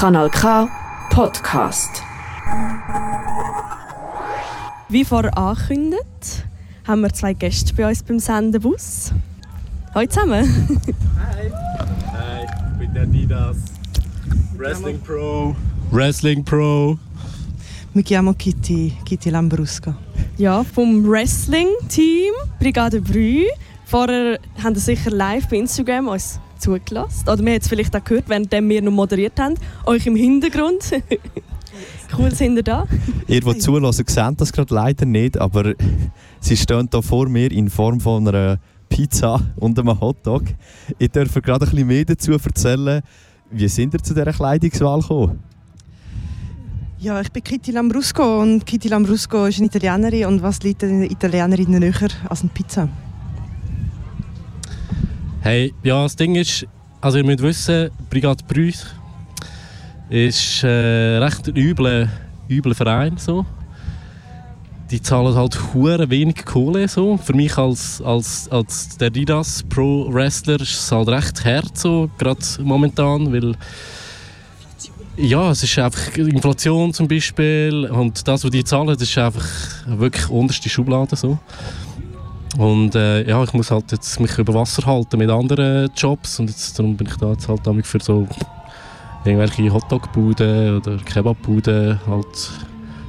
Kanal 0.00 0.30
K 0.30 0.66
Podcast. 1.10 2.02
Wie 4.88 5.04
vorher 5.04 5.36
angekündigt, 5.36 6.46
haben 6.88 7.02
wir 7.02 7.12
zwei 7.12 7.34
Gäste 7.34 7.74
bei 7.74 7.86
uns 7.86 8.02
beim 8.02 8.18
Sendebus. 8.18 9.12
Hallo 9.94 10.06
zusammen. 10.06 10.80
Hi. 11.18 11.52
Hi, 12.14 12.46
ich 12.46 12.78
bin 12.78 12.94
der 12.94 13.04
Didas. 13.04 13.58
Wrestling 14.56 14.98
Pro. 15.02 15.54
Wrestling 15.90 16.42
Pro. 16.46 16.98
Mi 17.92 18.02
chiamo 18.02 18.32
Kitty, 18.32 18.96
Kitty 19.04 19.28
Lambrusco. 19.28 19.92
Ja, 20.38 20.64
vom 20.64 21.06
Wrestling-Team 21.06 22.32
Brigade 22.58 23.02
Brü. 23.02 23.44
Vorher 23.84 24.38
haben 24.64 24.74
Sie 24.76 24.80
sicher 24.80 25.10
live 25.10 25.46
bei 25.50 25.58
Instagram 25.58 26.08
uns 26.08 26.40
zugelassen. 26.60 27.28
Oder 27.28 27.44
wir 27.44 27.52
haben 27.52 27.60
es 27.60 27.68
vielleicht 27.68 27.94
auch 27.96 28.04
gehört, 28.04 28.28
während 28.28 28.52
wir 28.52 28.82
noch 28.82 28.92
moderiert 28.92 29.38
haben. 29.38 29.54
Euch 29.86 30.06
im 30.06 30.16
Hintergrund. 30.16 30.92
cool 32.18 32.34
sind 32.34 32.56
ihr 32.56 32.62
da. 32.62 32.86
Ihr, 33.26 33.40
die 33.40 33.58
zulassen, 33.58 34.04
seht 34.06 34.40
das 34.40 34.52
gerade 34.52 34.74
leider 34.74 35.06
nicht, 35.06 35.38
aber 35.38 35.74
sie 36.40 36.56
stehen 36.56 36.88
hier 36.92 37.02
vor 37.02 37.28
mir 37.28 37.50
in 37.50 37.70
Form 37.70 38.00
von 38.00 38.28
einer 38.28 38.58
Pizza 38.88 39.40
und 39.56 39.78
einem 39.78 40.00
Hotdog. 40.00 40.42
Ich 40.98 41.10
darf 41.10 41.32
gerade 41.34 41.64
ein 41.64 41.70
bisschen 41.70 41.86
mehr 41.86 42.04
dazu 42.04 42.32
erzählen. 42.32 43.02
Wie 43.50 43.68
sind 43.68 43.94
ihr 43.94 44.02
zu 44.02 44.14
dieser 44.14 44.32
Kleidungswahl 44.32 45.00
gekommen? 45.00 45.38
Ja, 46.98 47.20
ich 47.20 47.32
bin 47.32 47.42
Kitty 47.42 47.70
Lambrusco 47.70 48.42
und 48.42 48.66
Kitty 48.66 48.88
Lambrusco 48.88 49.46
ist 49.46 49.58
eine 49.58 49.68
Italienerin 49.68 50.26
und 50.26 50.42
was 50.42 50.62
liegt 50.62 50.84
einer 50.84 51.10
Italienerin 51.10 51.70
näher 51.70 52.08
als 52.28 52.42
eine 52.42 52.50
Pizza? 52.52 52.88
Hey, 55.42 55.72
ja, 55.82 56.02
das 56.02 56.16
Ding 56.16 56.34
ist, 56.34 56.66
also 57.00 57.16
ihr 57.16 57.24
müsst 57.24 57.42
wissen, 57.42 57.90
Brigade 58.10 58.44
Brüch 58.46 58.76
ist 60.10 60.62
äh, 60.62 61.16
recht 61.16 61.48
ein 61.48 61.56
übler, 61.56 62.08
übler 62.46 62.74
Verein. 62.74 63.16
So. 63.16 63.46
Die 64.90 65.00
zahlen 65.00 65.34
halt 65.34 65.58
hure 65.72 66.10
wenig 66.10 66.44
Kohle. 66.44 66.86
So. 66.88 67.16
Für 67.16 67.32
mich 67.32 67.56
als, 67.56 68.02
als, 68.02 68.50
als 68.50 68.98
der 68.98 69.08
Didas 69.08 69.62
Pro 69.66 70.12
Wrestler 70.12 70.60
ist 70.60 70.78
es 70.78 70.92
halt 70.92 71.08
recht 71.08 71.42
hart, 71.42 71.78
so, 71.78 72.10
gerade 72.18 72.44
momentan, 72.62 73.32
weil 73.32 73.54
ja, 75.16 75.50
es 75.50 75.62
ist 75.62 75.78
einfach 75.78 76.18
Inflation 76.18 76.92
zum 76.92 77.08
Beispiel 77.08 77.88
und 77.90 78.28
das, 78.28 78.44
was 78.44 78.50
die 78.50 78.62
zahlen, 78.62 78.88
das 78.88 79.02
ist 79.02 79.16
einfach 79.16 79.46
wirklich 79.86 80.28
unterste 80.28 80.68
Schublade 80.68 81.16
so. 81.16 81.38
Und 82.58 82.94
äh, 82.94 83.28
ja, 83.28 83.42
ich 83.44 83.52
muss 83.52 83.70
halt 83.70 83.92
jetzt 83.92 84.18
mich 84.18 84.36
über 84.38 84.54
Wasser 84.54 84.84
halten 84.84 85.18
mit 85.18 85.30
anderen 85.30 85.90
Jobs 85.96 86.40
und 86.40 86.50
jetzt, 86.50 86.78
darum 86.78 86.96
bin 86.96 87.06
ich 87.06 87.16
da 87.16 87.30
jetzt 87.30 87.48
halt 87.48 87.60
damit 87.64 87.86
für 87.86 88.00
so 88.00 88.26
irgendwelche 89.24 89.72
Hotdog-Buden 89.72 90.78
oder 90.78 90.96
Kebab-Buden 90.96 92.00
halt 92.06 92.50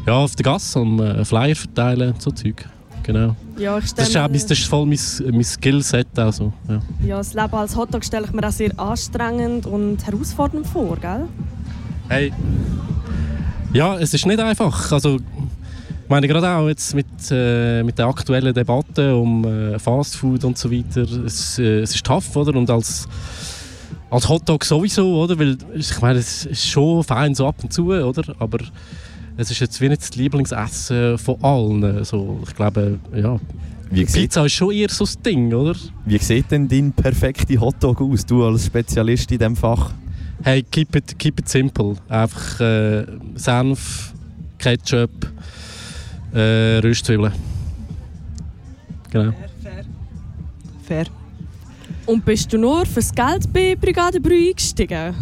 ja, 0.06 0.14
auf 0.14 0.36
der 0.36 0.44
Gasse 0.44 0.80
um 0.80 1.00
äh, 1.02 1.26
Flyer 1.26 1.56
verteilen 1.56 2.14
und 2.14 2.22
so 2.22 2.32
Zeug. 2.32 2.66
Genau. 3.04 3.36
Ja, 3.58 3.78
ich 3.80 3.94
Das 3.94 4.10
ist, 4.10 4.18
auch, 4.18 4.28
das 4.28 4.44
ist 4.52 4.66
voll 4.66 4.86
mein, 4.86 5.00
mein 5.32 5.44
Skillset 5.44 6.08
also, 6.18 6.54
ja. 6.68 6.80
ja, 7.04 7.18
das 7.18 7.34
Leben 7.34 7.54
als 7.54 7.76
Hotdog 7.76 8.06
stelle 8.06 8.26
ich 8.26 8.32
mir 8.32 8.48
auch 8.48 8.52
sehr 8.52 8.80
anstrengend 8.80 9.66
und 9.66 10.06
herausfordernd 10.06 10.68
vor, 10.68 10.98
gell? 10.98 11.28
Hey. 12.10 12.32
Ja, 13.74 13.98
es 13.98 14.14
ist 14.14 14.26
nicht 14.26 14.40
einfach. 14.40 14.92
Also, 14.92 15.18
meine, 16.12 16.28
gerade 16.28 16.50
auch 16.50 16.68
jetzt 16.68 16.94
mit, 16.94 17.08
äh, 17.32 17.82
mit 17.84 17.98
der 17.98 18.06
aktuellen 18.06 18.54
Debatte 18.54 19.16
um 19.16 19.46
äh, 19.46 19.80
Fastfood 19.80 20.44
und 20.44 20.58
so 20.58 20.70
weiter, 20.70 21.02
es, 21.26 21.58
äh, 21.58 21.80
es 21.80 21.96
ist 21.96 22.06
tough, 22.06 22.36
oder? 22.36 22.56
Und 22.56 22.70
als, 22.70 23.08
als 24.10 24.30
Hotdog 24.30 24.64
sowieso, 24.64 25.24
oder? 25.24 25.40
Weil, 25.40 25.58
ich 25.74 26.00
meine, 26.02 26.20
es 26.20 26.46
ist 26.46 26.68
schon 26.68 27.04
fein 27.04 27.34
so 27.34 27.48
ab 27.48 27.56
und 27.64 27.74
zu, 27.74 27.88
oder? 27.92 28.24
Aber 28.40 28.60
es 29.38 29.50
ist 29.50 29.60
jetzt 29.60 29.80
wie 29.82 29.90
nicht 29.90 30.02
das 30.02 30.16
Lieblingsessen 30.16 31.18
von 31.18 31.42
allen. 31.44 32.04
So, 32.04 32.42
ich 32.46 32.56
glaube, 32.56 33.00
ja, 33.16 33.40
Wie 33.90 34.06
Pizza 34.06 34.46
ist 34.46 34.54
schon 34.54 34.72
eher 34.72 34.90
so 34.90 35.06
das 35.06 35.20
Ding, 35.22 35.54
oder? 35.54 35.76
wie 36.06 36.18
sieht 36.18 36.52
denn 36.52 36.68
dein 36.68 36.92
perfekter 36.92 37.60
Hotdog 37.60 38.02
aus, 38.02 38.26
du 38.26 38.46
als 38.46 38.66
Spezialist 38.66 39.32
in 39.32 39.40
diesem 39.40 39.56
Fach? 39.56 39.92
Hey, 40.44 40.64
keep 40.64 40.96
it, 40.96 41.18
keep 41.18 41.40
it 41.40 41.48
simple. 41.48 41.96
Einfach 42.10 42.60
äh, 42.60 43.06
Senf, 43.36 44.14
Ketchup, 44.58 45.12
äh, 46.34 46.80
Röstzwiebeln. 46.80 47.34
Genau. 49.12 49.34
Fair. 50.84 51.06
Und 52.06 52.26
bist 52.26 52.52
du 52.52 52.58
nur 52.58 52.86
fürs 52.86 53.14
Geld 53.14 53.52
bei 53.54 53.76
Brigade 53.76 54.20
Brü 54.20 54.50
eingestiegen? 54.50 55.16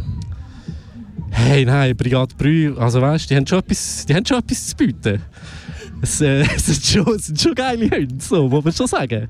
Hey, 1.32 1.66
nein, 1.66 1.96
Brigade 1.96 2.34
Brü, 2.36 2.76
also 2.78 3.02
weißt, 3.02 3.30
die 3.30 3.36
haben 3.36 3.46
schon 3.46 3.60
etwas, 3.60 4.06
die 4.06 4.16
haben 4.16 4.26
schon 4.26 4.40
etwas 4.40 4.68
zu 4.68 4.76
bieten. 4.76 5.22
Es, 6.02 6.22
äh, 6.22 6.42
es, 6.56 6.66
sind 6.66 6.86
schon, 6.86 7.16
es 7.16 7.28
sind 7.28 7.40
schon 7.40 7.56
geile 7.56 7.90
Hunde, 7.90 8.16
so, 8.20 8.48
muss 8.48 8.64
man 8.64 8.74
schon 8.74 8.88
sagen. 8.88 9.28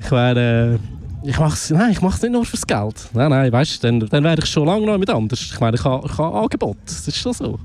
Ich 0.00 0.10
meine, 0.10 0.78
äh, 1.24 1.28
ich 1.28 1.38
mach's, 1.38 1.70
nein, 1.70 1.92
ich 1.92 2.00
mach's 2.00 2.20
nicht 2.22 2.32
nur 2.32 2.44
fürs 2.44 2.66
Geld. 2.66 3.08
Nein, 3.14 3.30
nein, 3.30 3.52
weißt, 3.52 3.82
dann, 3.84 4.00
dann 4.00 4.24
wäre 4.24 4.38
ich 4.38 4.46
schon 4.46 4.66
lange 4.66 4.86
noch 4.86 4.98
mit 4.98 5.10
anders. 5.10 5.40
Ich 5.40 5.60
meine, 5.60 5.76
ich 5.76 5.84
habe, 5.84 6.06
ich 6.06 6.18
habe 6.18 6.38
Angebot, 6.38 6.76
das 6.84 7.06
ist 7.06 7.16
schon 7.16 7.32
so. 7.32 7.58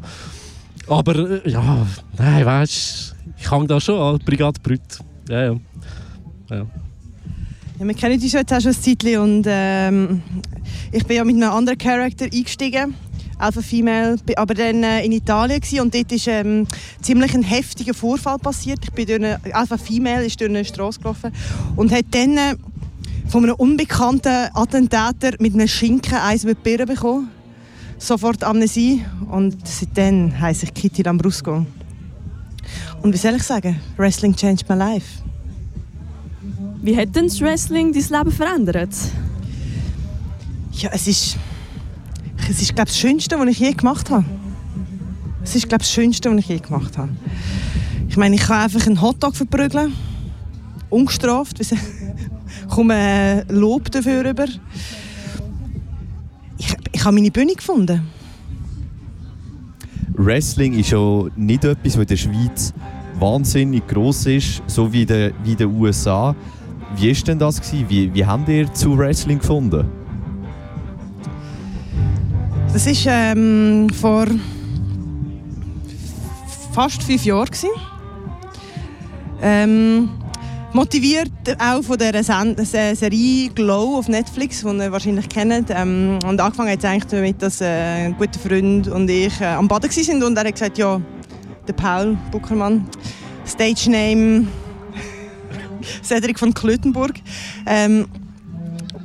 Aber 0.87 1.15
äh, 1.15 1.49
ja, 1.49 1.85
nein, 2.17 2.45
weißt, 2.45 3.15
ich 3.37 3.51
hang 3.51 3.67
da 3.67 3.79
schon 3.79 3.99
an 3.99 4.19
Brigade 4.25 4.59
Brüt. 4.61 4.81
Ja, 5.29 5.43
ja. 5.43 5.55
ja. 6.49 6.65
Ja, 7.79 7.85
wir 7.85 7.93
kennen 7.93 8.15
uns 8.15 8.31
jetzt 8.31 8.51
auch 8.51 8.61
schon 8.61 8.71
ein 8.71 8.81
Zeitchen 8.81 9.19
und 9.19 9.45
ähm, 9.47 10.23
ich 10.91 11.05
bin 11.05 11.17
ja 11.17 11.23
mit 11.23 11.35
einem 11.35 11.51
anderen 11.51 11.77
Charakter 11.77 12.25
eingestiegen. 12.25 12.95
Alpha 13.37 13.61
Female, 13.61 14.17
bin 14.25 14.35
aber 14.35 14.55
dann 14.55 14.81
äh, 14.81 15.05
in 15.05 15.11
Italien 15.11 15.59
gewesen, 15.59 15.81
und 15.81 15.93
dort 15.93 16.11
ist 16.11 16.27
ähm, 16.27 16.65
ziemlich 17.03 17.35
ein 17.35 17.43
heftiger 17.43 17.93
Vorfall 17.93 18.39
passiert. 18.39 18.79
Ich 18.81 18.91
bin 18.93 19.05
durch 19.05 19.19
eine, 19.19 19.39
Alpha 19.53 19.77
Female 19.77 20.25
ist 20.25 20.39
durch 20.39 20.49
eine 20.49 20.65
Straße 20.65 20.99
gelaufen 20.99 21.31
und 21.75 21.91
hat 21.91 22.05
dann 22.11 22.37
äh, 22.37 22.55
von 23.27 23.43
einem 23.43 23.55
unbekannten 23.55 24.49
Attentäter 24.55 25.35
mit 25.39 25.53
einem 25.53 25.67
Schinken 25.67 26.15
eins 26.15 26.45
über 26.45 26.55
die 26.55 26.61
Birne 26.63 26.87
bekommen. 26.87 27.29
Sofort 27.99 28.43
Amnesie 28.43 29.03
und 29.31 29.67
seitdem 29.67 30.39
heiße 30.39 30.65
ich 30.65 30.73
Kitty 30.73 31.01
Lambrusco. 31.01 31.65
Und 33.01 33.13
wie 33.13 33.17
soll 33.17 33.35
ich 33.35 33.43
sagen? 33.43 33.79
Wrestling 33.97 34.35
changed 34.35 34.69
my 34.69 34.75
life. 34.75 35.23
Wie 36.81 36.95
hat 36.95 37.15
denn 37.15 37.27
das 37.27 37.41
Wrestling 37.41 37.91
dein 37.91 38.03
Leben 38.03 38.31
verändert? 38.31 38.93
Ja, 40.73 40.91
es 40.93 41.07
ist, 41.07 41.37
es 42.49 42.61
ist 42.61 42.75
glaube 42.75 42.89
das 42.89 42.99
Schönste, 42.99 43.37
was 43.39 43.47
ich 43.47 43.59
je 43.59 43.73
gemacht 43.73 44.09
habe. 44.11 44.25
Es 45.43 45.55
ist 45.55 45.67
glaube 45.67 45.83
das 45.83 45.91
Schönste, 45.91 46.29
was 46.29 46.37
ich 46.37 46.49
je 46.49 46.59
gemacht 46.59 46.97
habe. 46.97 47.09
Ich 48.09 48.17
meine, 48.17 48.35
ich 48.35 48.41
kann 48.41 48.61
einfach 48.61 48.85
einen 48.85 49.01
Hotdog 49.01 49.35
verprügeln, 49.35 49.93
ungestraft, 50.89 51.59
ich 51.59 51.69
komme 52.69 52.95
äh, 52.95 53.51
Lob 53.51 53.91
dafür 53.91 54.29
über. 54.29 54.45
Habe 57.07 57.16
meine 57.16 57.31
Bühne 57.31 57.53
gefunden. 57.56 58.01
Wrestling 60.16 60.73
ist 60.78 60.90
ja 60.90 61.23
nicht 61.38 61.63
etwas, 61.63 61.94
was 61.94 62.01
in 62.01 62.07
der 62.07 62.18
Schweiz 62.18 62.73
wahnsinnig 63.18 63.88
gross 63.88 64.25
ist, 64.25 64.62
so 64.68 64.91
wie 64.91 65.03
in 65.03 65.07
den, 65.07 65.34
wie 65.41 65.51
in 65.51 65.57
den 65.57 65.73
USA. 65.73 66.35
Wie 66.97 67.16
war 67.16 67.23
denn 67.23 67.40
das? 67.40 67.62
Gewesen? 67.62 67.85
Wie, 67.88 68.13
wie 68.13 68.25
habt 68.25 68.50
ihr 68.50 68.73
zu 68.73 68.97
Wrestling 68.97 69.40
gefunden? 69.40 69.85
Das 72.73 72.85
war 72.85 73.38
ähm, 73.38 73.88
vor 73.89 74.25
fast 76.74 77.03
fünf 77.03 77.24
Jahren. 77.24 77.50
Ähm, 79.41 80.09
motiviert 80.73 81.31
auch 81.59 81.81
von 81.83 81.97
Se- 82.66 82.95
Serie 82.95 83.50
Glow 83.50 83.97
auf 83.97 84.07
Netflix, 84.07 84.61
die 84.61 84.67
ihr 84.67 84.91
wahrscheinlich 84.91 85.29
kennt. 85.29 85.69
Ähm, 85.69 86.19
und 86.25 86.39
angefangen 86.39 86.72
hat 86.72 86.79
es 86.79 86.85
eigentlich 86.85 87.05
damit, 87.05 87.41
dass 87.41 87.62
äh, 87.62 88.06
ein 88.07 88.18
guter 88.18 88.39
Freund 88.39 88.88
und 88.88 89.09
ich 89.09 89.39
äh, 89.41 89.45
am 89.45 89.68
Baden 89.68 89.89
waren 89.89 90.24
und 90.24 90.38
er 90.38 90.45
hat 90.45 90.53
gesagt, 90.53 90.77
ja, 90.77 91.01
der 91.68 91.74
Paul 91.74 92.18
Buckermann, 92.31 92.86
Stage 93.45 93.89
Name 93.89 94.47
Cedric 96.03 96.38
von 96.39 96.53
Klötenburg. 96.53 97.13
Ähm, 97.65 98.07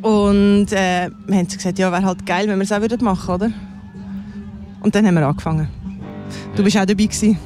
und 0.03 0.67
äh, 0.73 1.11
wir 1.27 1.37
haben 1.37 1.47
gesagt, 1.47 1.79
ja, 1.79 1.93
wäre 1.93 2.05
halt 2.05 2.27
geil, 2.27 2.49
wenn 2.49 2.59
wir 2.59 2.65
es 2.65 2.73
auch 2.73 2.81
würden 2.81 3.05
machen 3.05 3.35
oder? 3.35 3.53
Und 4.81 4.95
dann 4.95 5.07
haben 5.07 5.15
wir 5.15 5.27
angefangen. 5.27 5.69
Du 6.57 6.65
bist 6.65 6.77
auch 6.77 6.85
dabei 6.85 7.05
gewesen. 7.05 7.39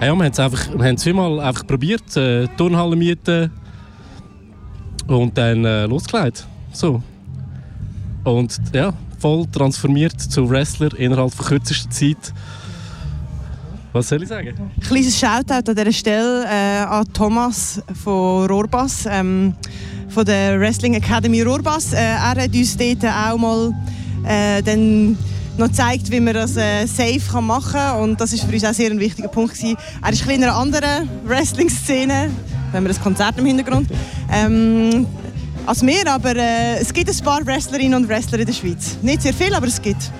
Ja, 0.00 0.14
wir 0.14 0.24
haben 0.24 0.32
es 0.32 0.38
einfach, 0.38 0.66
wir 0.72 0.86
haben 0.86 0.94
es 0.94 1.02
zweimal 1.02 1.40
einfach 1.40 1.66
probiert, 1.66 2.16
äh, 2.16 2.48
Turnhalle 2.56 2.96
mieten 2.96 3.50
und 5.06 5.36
dann 5.36 5.62
äh, 5.66 5.84
losgelegt. 5.84 6.46
So. 6.72 7.02
Und 8.24 8.58
ja, 8.72 8.94
voll 9.18 9.44
transformiert 9.52 10.18
zu 10.18 10.48
Wrestler 10.48 10.98
innerhalb 10.98 11.34
von 11.34 11.44
kürzester 11.44 11.90
Zeit. 11.90 12.32
Was 13.92 14.08
soll 14.08 14.22
ich 14.22 14.28
sagen? 14.28 14.54
Kleines 14.80 15.18
Shoutout 15.18 15.70
an 15.70 15.76
dieser 15.76 15.92
Stelle 15.92 16.46
äh, 16.46 16.84
an 16.84 17.04
Thomas 17.12 17.82
von 18.02 18.46
Rohrbass, 18.46 19.04
ähm, 19.06 19.54
von 20.08 20.24
der 20.24 20.58
Wrestling 20.58 20.94
Academy 20.94 21.42
Rohrbass. 21.42 21.92
Äh, 21.92 21.98
er 21.98 22.36
hat 22.36 22.54
uns 22.54 22.74
dort 22.74 23.04
auch 23.04 23.36
mal 23.36 23.72
äh, 24.24 24.62
dann 24.62 25.18
noch 25.60 25.70
zeigt, 25.70 26.10
wie 26.10 26.20
man 26.20 26.34
das 26.34 26.56
äh, 26.56 26.86
safe 26.86 27.20
kann 27.30 27.46
machen 27.46 27.72
kann. 27.72 28.00
Und 28.00 28.20
das 28.20 28.32
ist 28.32 28.44
für 28.44 28.52
uns 28.52 28.64
auch 28.64 28.72
sehr 28.72 28.90
ein 28.90 28.98
wichtiger 28.98 29.28
Punkt. 29.28 29.54
Gewesen. 29.54 29.76
Er 30.02 30.12
ist 30.12 30.26
ein 30.26 30.34
in 30.34 30.44
einer 30.44 30.56
anderen 30.56 31.08
Wrestling-Szene, 31.24 32.30
wenn 32.72 32.82
wir 32.82 32.88
das 32.88 33.00
Konzert 33.00 33.38
im 33.38 33.46
Hintergrund, 33.46 33.88
ähm, 34.32 35.06
als 35.66 35.84
wir, 35.86 36.10
aber 36.10 36.34
äh, 36.34 36.78
es 36.80 36.92
gibt 36.92 37.08
ein 37.08 37.24
paar 37.24 37.46
Wrestlerinnen 37.46 37.94
und 38.02 38.08
Wrestler 38.08 38.40
in 38.40 38.46
der 38.46 38.52
Schweiz. 38.52 38.96
Nicht 39.02 39.22
sehr 39.22 39.34
viel, 39.34 39.54
aber 39.54 39.66
es 39.66 39.80
gibt. 39.80 40.10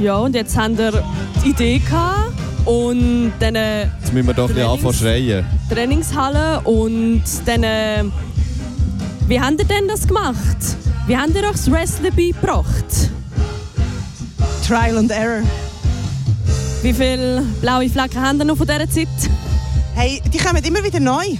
Ja, 0.00 0.16
und 0.16 0.34
jetzt 0.34 0.56
haben 0.56 0.78
wir 0.78 1.04
die 1.44 1.50
Idee 1.50 1.78
gehabt 1.78 2.32
und 2.64 3.32
dann 3.40 3.54
äh, 3.56 3.82
Jetzt 3.82 4.12
müssen 4.12 4.26
wir 4.26 4.34
doch 4.34 4.48
ein 4.48 4.54
bisschen 4.54 4.70
anfangen 4.70 4.94
zu 4.94 5.00
schreien. 5.00 5.44
Trainingshalle 5.68 6.60
und 6.60 7.22
dann 7.44 7.62
äh, 7.62 8.04
wie 9.26 9.40
habt 9.40 9.58
ihr 9.58 9.66
denn 9.66 9.88
das 9.88 10.06
gemacht? 10.06 10.56
Wie 11.06 11.16
habt 11.16 11.34
ihr 11.34 11.42
euch 11.42 11.52
das 11.52 11.70
Wrestling 11.70 12.14
beigebracht? 12.14 13.11
Trial 14.72 14.96
and 14.96 15.10
Error. 15.10 15.42
Wie 16.80 16.94
viele 16.94 17.42
blaue 17.60 17.90
Flecken 17.90 18.22
haben 18.22 18.38
ihr 18.38 18.46
noch 18.46 18.56
von 18.56 18.66
dieser 18.66 18.88
Zeit? 18.88 19.06
Hey, 19.94 20.22
die 20.32 20.38
kommen 20.38 20.64
immer 20.64 20.82
wieder 20.82 20.98
neu. 20.98 21.36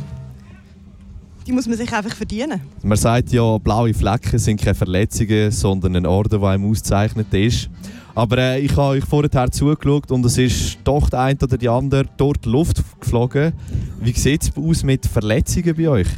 Die 1.46 1.52
muss 1.52 1.67
man 1.67 1.79
sich 1.79 1.90
einfach 1.90 2.14
verdienen. 2.14 2.61
Man 2.82 2.99
sagt 2.99 3.32
ja, 3.32 3.56
blaue 3.56 3.94
Flecken 3.94 4.38
sind 4.38 4.61
keine 4.61 4.75
Verletzungen, 4.75 5.50
sondern 5.50 5.96
ein 5.96 6.05
Orden, 6.05 6.43
der 6.43 6.50
einem 6.50 6.70
auszeichnet 6.70 7.32
ist. 7.32 7.70
Aber 8.14 8.37
äh, 8.37 8.61
ich 8.61 8.73
habe 8.73 8.99
euch 8.99 9.05
vorher 9.06 9.50
zugeschaut 9.50 10.11
und 10.11 10.26
es 10.26 10.37
ist 10.37 10.81
doch 10.84 11.08
der 11.08 11.20
eine 11.20 11.38
oder 11.43 11.56
die 11.56 11.70
andere 11.70 12.05
dort 12.19 12.44
die 12.44 12.50
Luft 12.50 12.82
geflogen. 13.00 13.55
Wie 13.99 14.12
sieht 14.12 14.43
es 14.43 14.52
aus 14.55 14.82
mit 14.82 15.06
Verletzungen 15.06 15.75
bei 15.75 15.88
euch? 15.88 16.08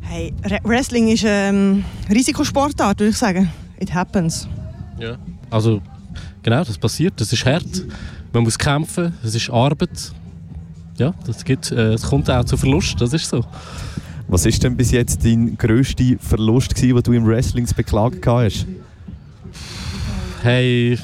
Hey, 0.00 0.32
Re 0.42 0.58
Wrestling 0.64 1.06
ist 1.06 1.22
ähm, 1.24 1.84
Risikosportart, 2.12 2.98
würde 2.98 3.10
ich 3.10 3.16
sagen. 3.16 3.48
It 3.78 3.94
happens. 3.94 4.48
Ja. 4.98 5.16
Also, 5.50 5.82
genau, 6.42 6.64
das 6.64 6.78
passiert. 6.78 7.14
Das 7.20 7.32
ist 7.32 7.44
hart. 7.44 7.84
Man 8.32 8.44
muss 8.44 8.58
kämpfen, 8.58 9.12
es 9.24 9.34
ist 9.34 9.50
Arbeit. 9.50 10.12
Ja, 10.96 11.14
das 11.26 11.44
gibt, 11.44 11.72
äh, 11.72 11.94
es 11.94 12.02
kommt 12.02 12.30
auch 12.30 12.44
zu 12.44 12.56
Verlust, 12.56 13.00
das 13.00 13.12
ist 13.12 13.28
so. 13.28 13.44
Was 14.28 14.46
ist 14.46 14.62
denn 14.62 14.76
bis 14.76 14.92
jetzt 14.92 15.24
dein 15.24 15.56
grösster 15.56 16.04
Verlust, 16.20 16.74
gewesen, 16.74 16.94
den 16.94 17.02
du 17.02 17.12
im 17.12 17.26
Wrestling 17.26 17.66
zu 17.66 17.74
beklagen 17.74 18.20
hast? 18.24 18.66
Hey, 20.42 20.98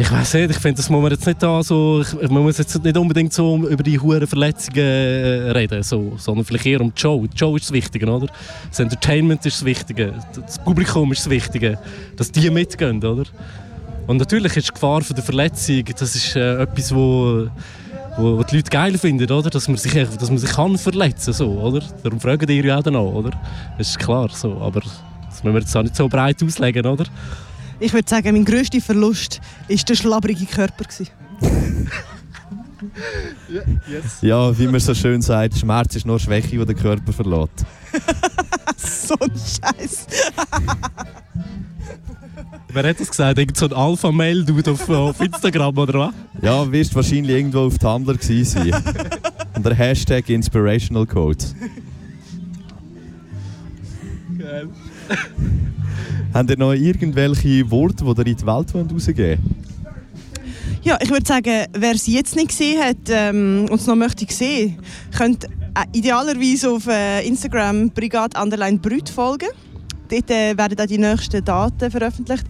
ich 0.00 0.12
weiß 0.12 0.34
nicht, 0.34 0.50
ich 0.50 0.58
finde, 0.58 0.76
das 0.76 0.88
muss 0.88 1.02
man 1.02 1.10
jetzt 1.10 1.26
nicht 1.26 1.42
da 1.42 1.62
so, 1.62 2.02
ich, 2.02 2.30
man 2.30 2.42
muss 2.42 2.58
jetzt 2.58 2.82
nicht 2.82 2.96
unbedingt 2.96 3.32
so 3.32 3.56
über 3.56 3.82
die 3.82 3.98
hohen 3.98 4.26
Verletzungen 4.26 4.78
äh, 4.78 5.50
reden, 5.50 5.82
so, 5.82 6.12
sondern 6.18 6.44
vielleicht 6.44 6.66
eher 6.66 6.80
um 6.80 6.94
die 6.94 7.00
Show. 7.00 7.26
Die 7.26 7.36
Show 7.36 7.56
ist 7.56 7.64
das 7.64 7.72
Wichtige, 7.72 8.06
oder? 8.06 8.28
Das 8.68 8.78
Entertainment 8.78 9.44
ist 9.44 9.56
das 9.56 9.64
Wichtige, 9.64 10.14
das 10.34 10.58
Publikum 10.60 11.10
ist 11.12 11.22
das 11.22 11.30
Wichtige, 11.30 11.78
dass 12.16 12.30
die 12.30 12.48
mitgehen, 12.50 13.02
oder? 13.04 13.24
Und 14.06 14.18
natürlich 14.18 14.56
ist 14.56 14.68
die 14.68 14.72
Gefahr 14.72 15.02
von 15.02 15.16
der 15.16 15.24
Verletzung, 15.24 15.84
das 15.98 16.14
ist 16.14 16.36
äh, 16.36 16.62
etwas, 16.62 16.94
wo, 16.94 17.48
wo, 18.16 18.42
die 18.44 18.56
Leute 18.56 18.70
geil 18.70 18.96
finden, 18.96 19.30
oder? 19.30 19.50
Dass 19.50 19.68
man 19.68 19.78
sich, 19.78 19.92
dass 19.92 20.28
man 20.28 20.38
sich 20.38 20.50
kann 20.50 20.78
verletzen, 20.78 21.32
so, 21.32 21.50
oder? 21.50 21.82
Darum 22.02 22.20
fragen 22.20 22.46
die 22.46 22.60
ja 22.60 22.78
auch 22.78 22.82
danach, 22.82 23.00
oder? 23.00 23.32
Das 23.76 23.88
ist 23.88 23.98
klar, 23.98 24.28
so, 24.32 24.58
aber 24.60 24.80
das 24.80 25.42
müssen 25.42 25.54
wir 25.54 25.60
jetzt 25.60 25.76
auch 25.76 25.82
nicht 25.82 25.96
so 25.96 26.08
breit 26.08 26.42
auslegen, 26.42 26.86
oder? 26.86 27.04
Ich 27.80 27.92
würde 27.92 28.08
sagen, 28.08 28.32
mein 28.32 28.44
grösster 28.44 28.80
Verlust 28.80 29.40
war 29.68 29.76
der 29.76 29.94
schlabbrige 29.94 30.46
Körper. 30.46 30.84
gewesen. 30.84 31.08
Ja, 34.20 34.56
wie 34.58 34.66
man 34.66 34.80
so 34.80 34.94
schön 34.94 35.22
sagt, 35.22 35.58
Schmerz 35.58 35.96
ist 35.96 36.06
nur 36.06 36.18
Schwäche, 36.18 36.58
die 36.58 36.64
den 36.64 36.76
Körper 36.76 37.12
verlässt. 37.12 37.64
so 38.76 39.14
ein 39.20 39.30
Scheiß. 39.30 40.06
Wer 42.72 42.88
hat 42.88 43.00
das 43.00 43.08
gesagt? 43.08 43.38
Irgend 43.38 43.56
so 43.56 43.66
ein 43.66 43.72
Alpha-Mail-Dude 43.72 44.72
auf, 44.72 44.88
auf 44.88 45.20
Instagram, 45.20 45.76
oder 45.78 45.98
was? 45.98 46.14
Ja, 46.42 46.70
wirst 46.70 46.94
wahrscheinlich 46.94 47.36
irgendwo 47.36 47.60
auf 47.60 47.78
Tumblr 47.78 48.16
gewesen 48.16 48.44
sein. 48.44 48.82
Und 49.56 49.64
der 49.64 49.74
Hashtag 49.74 50.28
Inspirational 50.28 51.06
Quotes. 51.06 51.54
Habt 56.34 56.50
ihr 56.50 56.58
noch 56.58 56.72
irgendwelche 56.72 57.70
Worte, 57.70 58.04
die 58.04 58.10
ihr 58.10 58.26
in 58.26 58.36
die 58.36 58.46
Welt 58.46 58.74
rausgeben 58.74 58.90
wollt? 58.90 59.38
Ja, 60.82 60.98
ich 61.02 61.10
würde 61.10 61.26
sagen, 61.26 61.66
wer 61.72 61.92
es 61.92 62.06
jetzt 62.06 62.36
nicht 62.36 62.48
gesehen 62.48 62.80
hat 62.82 62.96
ähm, 63.08 63.66
und 63.70 63.80
es 63.80 63.86
noch 63.86 63.96
möchte 63.96 64.26
sehen, 64.32 64.78
könnte 65.16 65.48
äh, 65.74 65.98
idealerweise 65.98 66.70
auf 66.70 66.86
äh, 66.86 67.26
Instagram 67.26 67.90
Brigade 67.90 68.40
Underline 68.40 68.78
Brüt 68.78 69.08
folgen. 69.08 69.48
Dort 70.08 70.30
äh, 70.30 70.56
werden 70.56 70.78
auch 70.78 70.86
die 70.86 70.98
nächsten 70.98 71.44
Daten 71.44 71.90
veröffentlicht. 71.90 72.44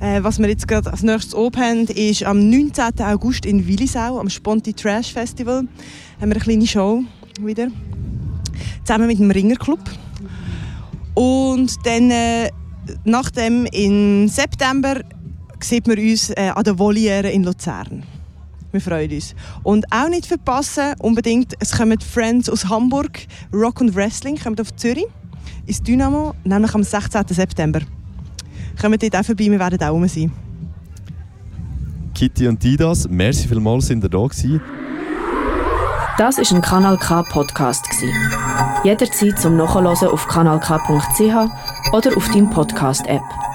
Äh, 0.00 0.22
was 0.22 0.38
wir 0.38 0.48
jetzt 0.48 0.66
gerade 0.66 0.90
als 0.90 1.02
nächstes 1.02 1.34
oben 1.34 1.60
haben, 1.60 1.86
ist 1.86 2.24
am 2.24 2.48
19. 2.50 3.00
August 3.00 3.46
in 3.46 3.66
Willisau, 3.66 4.18
am 4.18 4.28
Sponti 4.28 4.72
Trash 4.72 5.12
Festival, 5.12 5.58
haben 5.58 5.68
wir 6.20 6.36
eine 6.36 6.40
kleine 6.40 6.66
Show 6.66 7.02
wieder. 7.40 7.68
Zusammen 8.84 9.06
mit 9.06 9.18
dem 9.18 9.30
Ringerclub. 9.30 9.80
Und 11.14 11.74
dann, 11.84 12.10
äh, 12.10 12.50
nachdem 13.04 13.66
im 13.66 14.28
September, 14.28 15.00
sieht 15.60 15.86
man 15.86 15.98
uns 15.98 16.30
äh, 16.30 16.52
an 16.54 16.64
der 16.64 16.78
Voliere 16.78 17.30
in 17.30 17.44
Luzern. 17.44 18.02
Wir 18.72 18.80
freuen 18.80 19.10
uns. 19.10 19.34
Und 19.62 19.86
auch 19.90 20.08
nicht 20.08 20.26
verpassen, 20.26 20.94
unbedingt, 20.98 21.54
es 21.60 21.72
kommen 21.72 21.98
Friends 22.00 22.50
aus 22.50 22.68
Hamburg, 22.68 23.26
Rock 23.52 23.80
und 23.80 23.94
Wrestling, 23.94 24.36
kommen 24.36 24.58
auf 24.60 24.74
Zürich, 24.76 25.06
ins 25.66 25.82
Dynamo, 25.82 26.34
nämlich 26.44 26.74
am 26.74 26.82
16. 26.82 27.22
September. 27.28 27.80
Kommt 28.80 29.02
dort 29.02 29.16
auch 29.16 29.24
vorbei, 29.24 29.50
wir 29.50 29.58
werden 29.58 29.82
auch 29.82 29.92
rum 29.92 30.06
sein. 30.06 30.30
Kitty 32.14 32.48
und 32.48 32.62
Didas, 32.62 33.08
merci 33.08 33.48
vielmals, 33.48 33.86
sind 33.86 34.02
ihr 34.04 34.10
da 34.10 34.18
gewesen. 34.18 34.60
Das 36.18 36.38
ist 36.38 36.50
ein 36.50 36.62
Kanal 36.62 36.96
K 36.96 37.22
Podcast 37.24 37.88
gsi. 37.90 38.10
Jederzeit 38.84 39.38
zum 39.38 39.58
Nachhören 39.58 39.86
auf 39.86 40.26
kanalk.ch 40.26 41.65
oder 41.92 42.16
auf 42.16 42.28
deinem 42.28 42.50
Podcast 42.50 43.06
App. 43.06 43.45